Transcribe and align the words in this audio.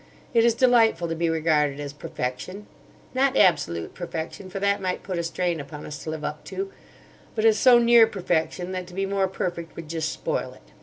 It 0.33 0.43
is 0.43 0.55
delightful 0.55 1.07
to 1.09 1.15
be 1.15 1.29
regarded 1.29 1.79
as 1.79 1.93
perfection—not 1.93 3.37
absolute 3.37 3.93
perfection, 3.93 4.49
for 4.49 4.59
that 4.59 4.81
might 4.81 5.03
put 5.03 5.19
a 5.19 5.23
strain 5.23 5.59
upon 5.59 5.85
us 5.85 5.99
to 6.03 6.09
live 6.09 6.23
up 6.23 6.43
to, 6.45 6.71
but 7.35 7.45
as 7.45 7.59
so 7.59 7.77
near 7.77 8.07
perfection 8.07 8.71
that 8.71 8.87
to 8.87 8.95
be 8.95 9.05
more 9.05 9.27
perfect 9.27 9.75
would 9.75 9.89
just 9.89 10.11
spoil 10.11 10.53
it. 10.53 10.71